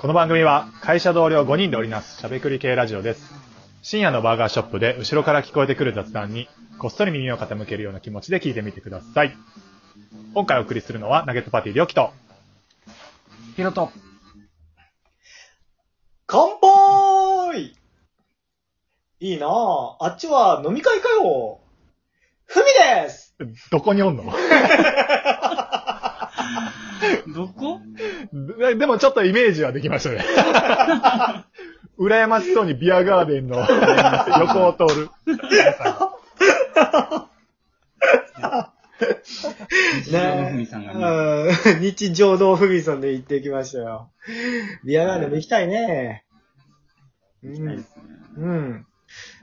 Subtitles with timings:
[0.00, 3.34] この番組は会社同僚5人で織りなすしゃべくり系ラジオです。
[3.82, 6.48] 深夜のバーガーショップで後ろから聞こえてくる雑談に
[6.78, 9.36] こっそり耳を傾けるような気持ちで聞いてみてください。
[10.32, 12.12] 今回お送りするのはナゲットパーティーりょきと。
[13.56, 13.90] ヒロト。
[16.26, 16.50] 乾
[17.52, 17.74] 杯
[19.18, 19.96] いいなぁ。
[19.98, 21.58] あっちは飲み会かよ。
[22.46, 22.66] ふみ
[23.04, 23.34] です
[23.72, 24.22] どこにおんの？
[27.28, 27.80] どこ？
[28.58, 30.24] ででもちょっとイメージはできましたね。
[31.98, 35.08] 羨ましそうにビアガーデンの横を通る。
[40.04, 41.00] 日常のふみさんがね。
[41.70, 44.10] うん日常のふみさんで行ってきましたよ。
[44.84, 46.24] ビアガーデンも行きたいね。
[47.42, 47.52] うん。
[47.52, 48.02] 行きたいですね
[48.38, 48.86] うん。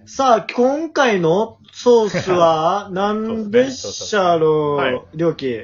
[0.05, 4.84] さあ、今回のソースは何でしたろそう？
[4.84, 5.61] ですねう、りょうき。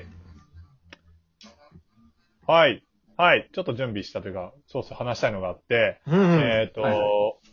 [2.47, 2.83] はい。
[3.17, 3.49] はい。
[3.51, 6.39] ちょっと準備したというか、そうそう話したいのがあって、うんうん。
[6.39, 6.97] えっ、と、はい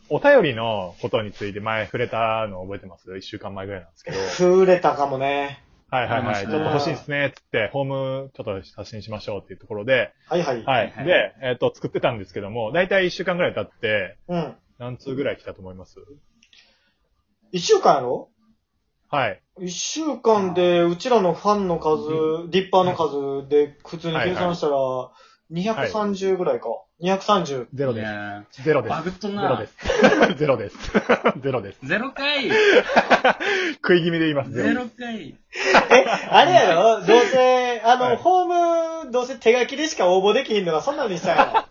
[0.07, 3.17] お便りのことについて前触れたの覚えてます？
[3.17, 4.17] 一週間前ぐらいなんですけど。
[4.17, 5.63] 触れたかもね。
[5.89, 6.35] はいはいはい。
[6.35, 7.85] ちょっと欲しいですね、つって、ホー
[8.25, 10.63] ムちょっと写真しましょうっていうところで、はいはい。
[10.63, 10.91] はい。
[10.91, 14.55] はいで、えっ、と、作ってたんですけども、だいたい一週間ぐらい経って、うん。
[14.77, 15.95] 何通ぐらい来たと思います？
[17.51, 18.29] 一週間やろ？
[19.09, 19.41] はい。
[19.61, 24.75] 一週間で、うちらのファンの数、ディッパーの数で、普通に計算したら、
[25.51, 26.67] 230ぐらいか。
[27.01, 27.67] 230。
[27.73, 28.05] ゼロで
[28.51, 28.63] す。
[28.63, 28.89] ゼロです。
[28.89, 29.77] バグっとんな ゼロです。
[30.37, 30.77] ゼロです。
[31.41, 31.79] ゼロです。
[31.83, 32.49] ーゼロ回
[33.75, 34.51] 食い気味で言います。
[34.51, 35.35] ゼロ回
[35.91, 37.01] え、あれやろ？
[37.05, 41.65] どうせ、あの、はいホーム、どうせ手書きでしか応募できひんのがそんなにしたんや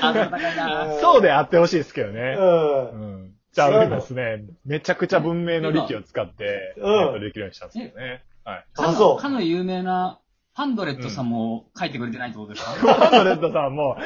[0.00, 0.98] あ、高いな。
[1.00, 2.36] そうであってほしいですけどね。
[2.36, 2.90] ろ。
[2.94, 3.00] うん。
[3.02, 3.34] うん。
[3.52, 4.44] じゃあ、ありますね。
[4.64, 8.22] めちゃくちゃ文明の利器を使って、うんえっとできるようにしたんですけどね。
[8.44, 8.66] はい。
[8.76, 10.20] あそうかの、有名な、
[10.52, 13.96] ハンドレットさんも書いてくれてないってことですか、ハンドレッドさんも、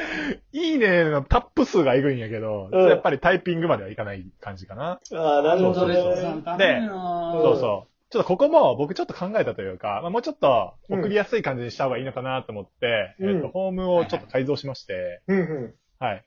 [0.51, 4.99] いいねのタップ数がエグいんやけど、うんやっぱりタイピングまではいかない感じかな。
[5.13, 6.65] ああ、なるほどそうそうそうハンドレットさんね。
[6.65, 7.95] 頼むよなそうそう。
[8.11, 15.73] ちょっとここも僕ちょっと考えたというか、まあ、もうちょっと送りやすい感じにした方がいいのかなと思って、うんえっと、ホームをちょっと改造しまして、うんうん。
[15.99, 16.25] はい。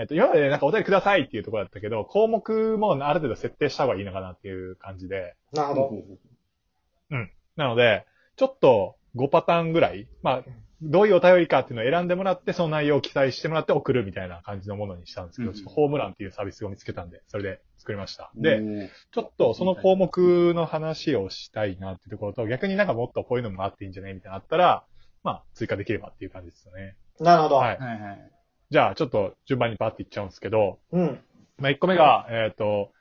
[0.00, 5.92] えっと、今までなんかお便りくださいっていうところだったけど、項目もある程度設定した方がいいのかなっていう感じで、なるほど。
[7.56, 8.06] なので、
[8.36, 10.44] ちょっと5パターンぐらい、まあ、
[10.80, 18.32] どういうお便りかっていうのを選んでもらって、その内容を記載してもらって送るみたいな感じのものにしたんですけど、うんちょっとホームランっていうサービスを見つけたんで、それで作りました。
[18.34, 24.84] おで、ーちょっとその項目の話をしたいなっていうところと、逆になんかもっとこういうのもあっていいんじゃないみたいなのあったら、
[25.22, 26.96] まあ、追加できればっていう感じですよね。
[27.18, 27.56] なるほど。
[27.56, 27.78] はい。
[27.78, 28.39] はいはい。
[28.70, 31.20] じゃあ、ちょっと順番にパッていっちゃうんですけど、うん。
[31.58, 32.92] まあ、1個目が、えっ、と、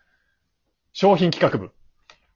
[0.94, 1.72] 商品企画部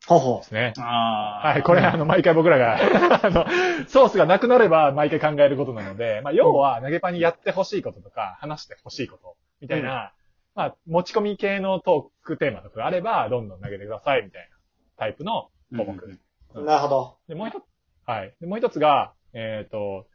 [0.06, 0.74] ほうほですね。
[0.78, 1.48] ああ。
[1.50, 2.78] はい、これあの、毎回僕らが、
[3.26, 3.46] あの、
[3.88, 10.14] ソースがなくなれば毎回考えることなので、まあ、要は投げパンにやってほしいこととか、話してほしいこと、みたいな、
[10.56, 14.58] まあ、持ち込み系のトークテーマとかがあれば、どんどん投げてください、みたいな
[14.98, 16.20] タイプの項目。
[16.54, 16.66] うんう。
[16.66, 17.18] なるほど。
[17.28, 17.64] で、もう一つ、
[18.06, 18.36] はい。
[18.40, 20.06] で、もう一つが、えっ、と、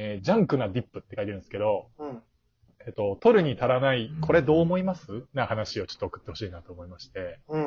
[0.00, 2.22] えージャンクなディップって書いてるんですけど、うん。
[2.86, 5.24] えっ、と、取るに足らない、これどう思います？
[5.34, 7.40] な話をちょっと送ってほしいなと思いまして。
[7.48, 7.62] うん。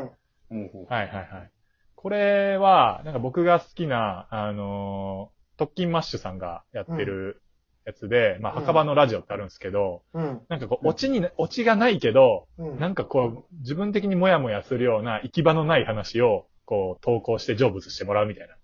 [0.87, 1.51] はいはいはい。
[1.95, 7.43] これは、なんか僕が好きな、あのー特勤マッシュさんがやってる
[7.85, 10.41] やつで、まあ、うん墓場のラジオってあるんですけど、うん。
[10.49, 12.79] なんかこう、オチに、オチがないけど、うん。
[12.79, 18.55] なんかこう、自分的にもやもやするような行き場のない話を、こう、投稿して成仏してもらうみたいな。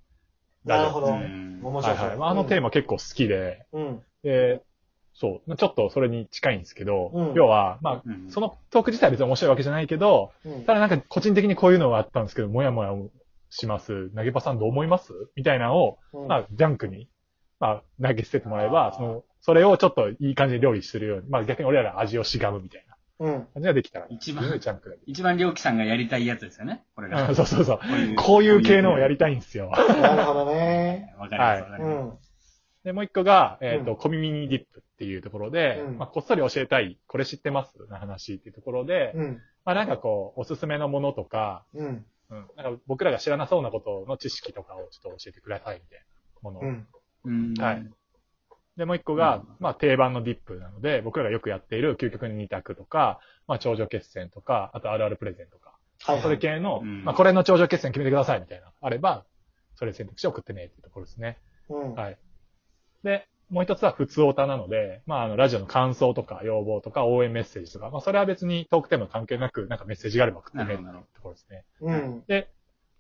[0.68, 1.08] なるほど。
[1.08, 1.96] う面ん白そう。
[1.96, 2.18] はいはい。
[2.18, 4.02] まああのテーマ結構好きで、うん。
[4.24, 4.62] で、
[5.14, 10.66] そう、ちょっとそれに近いんですけど、うん要は、まあ、うんそのトーク自体は別に面白いわけじゃないけど、うん。
[10.66, 12.92] ただなんか個人的にこういうのがあったんですけど、もやもや
[13.50, 14.10] します。
[14.10, 15.14] 投げパさんどう思います？
[15.36, 16.28] みたいなのを、うん。
[16.28, 17.10] まあ、ジャンクに、
[17.60, 22.87] まあ、投げ捨ててもらえば、その、それをちょっといい感じで料理するように、まあ逆に俺らが味をしがむみたいな
[23.20, 23.48] うん。
[23.54, 24.60] 感じができたら、一番
[25.06, 26.84] 一番りょうきさんがやりたいやつですよね。
[26.96, 27.30] これが。
[27.30, 27.80] うんそうそうそう。
[28.14, 29.72] うこういう系のをやりたいんですよ。
[29.72, 31.16] なるほどね。
[31.18, 32.18] わかりますわかりうます。
[32.18, 32.18] ん。
[32.84, 37.74] で、もう一個が、えっ、と、うんコミミニディップっていうところで、うんまあ、こっそり教えたい、これ知ってます？
[37.90, 39.42] な話っていうところで、うん。
[39.66, 42.06] まあなんかこう、おすすめのものとか、うん。
[42.30, 46.06] うん、なんか僕らが知らなそうなことの知識とかをちょっと教えてくださいみたいな
[46.42, 46.62] ものを。
[46.64, 46.88] うん。
[47.26, 47.90] うんはい。
[48.78, 56.22] で、もう一個が、まあ定番のディップなので、僕らがよくやっている究極に二択とか、まあ頂上決戦とか、あとあるあるプレゼンとか、はい。
[56.22, 59.26] それ系の、うんまあこれの頂上決戦決めてくださいみたいな、あれば、
[59.76, 61.38] それ選択肢を送ってねっていうところですね。
[61.70, 61.94] うん。
[61.96, 62.18] はい。
[63.04, 70.84] で、もう一つは普通オタなので、まああのラジオの感想とか要望とか応援メッセージとか、まあそれは別にトークテーマ関係なく、なんかメッセージがあれば送ってねって
[71.16, 71.64] ところですね。
[71.82, 72.24] うん。
[72.28, 72.50] で、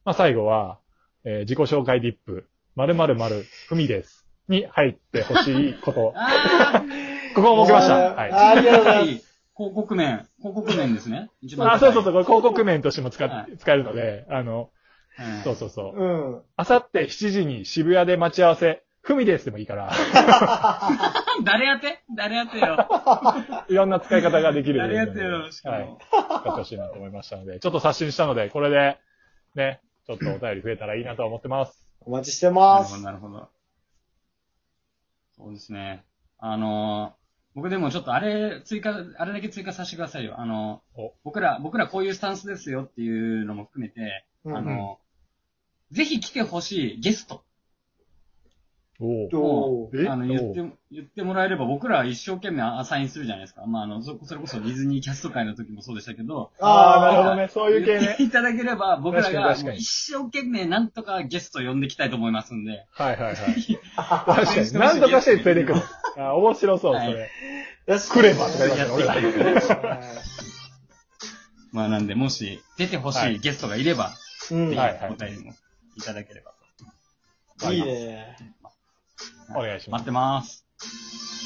[0.05, 0.79] まあ最後は、
[1.23, 4.16] えー自己紹介ディップ〇〇〇ふみです。
[4.47, 6.13] に入ってほしいこと。
[6.17, 6.83] あ
[7.35, 7.95] ここを設けました。
[8.13, 8.31] はい。
[8.31, 9.27] ありがとうございます。
[9.57, 11.29] 広告面、広告面ですね。
[11.41, 14.69] 一番あ、そうそうそう、これ広告面としても使っはい使えるので、あの、
[15.19, 15.99] うんそうそうそう。
[15.99, 16.05] う
[16.37, 16.41] ん。
[16.55, 19.91] あさって7時に渋谷で待ち合わせ、ふみですでもいいから、
[21.43, 22.03] 誰やて？
[22.15, 22.87] 誰やてよ。
[23.67, 25.85] いろんな使い方ができる誰やてよ、しかはい。
[25.85, 25.97] も。
[26.11, 28.97] 使ってほしいなと思いましたので、ちょっと刷新したので、これで、
[29.55, 31.87] ね、ちょっとお便り増えたらいいなと思ってます。
[32.01, 33.05] お待ちしてなまするほど、。
[33.05, 33.49] なるほど。
[35.37, 36.03] そうですね。
[36.39, 40.39] あのー僕でもちょっとあれ、追加、あれだけ追加させてくださいよ。
[40.39, 44.99] あのお僕ら、僕らこういうスタンスですよっていうのも含めて、うんあの
[45.89, 47.43] ぜひ来てほしいゲスト
[48.99, 53.63] おあの、言って、言ってもらえれば僕らは一生懸命アサインするじゃないですか。
[53.67, 57.43] まあ、あの、そそれこそディズニーキャスト会の時もそうでしたけど、ああ、なるほどね。
[57.43, 57.47] ね。
[57.47, 58.23] そういう系ね言って。
[58.23, 63.35] いただければ僕らが一生懸命なんとかゲスト呼んできたいと思いますんで、はいはいはい。
[63.95, 64.73] 確かに。
[64.73, 65.81] なんとかして連れてくる。
[66.17, 67.29] あ面白そう、そはいれ。
[67.85, 70.01] よしクレバーとか言いました。
[71.71, 74.13] まあなんで、もし出てほしはいいゲストがいれば、
[74.51, 74.69] うん。
[74.69, 75.53] ぜひはいはいお便りも
[75.95, 76.51] いただければ
[77.59, 77.71] と。
[77.73, 78.35] いいね。
[79.55, 80.01] お願いします。
[80.01, 81.36] 待ってます。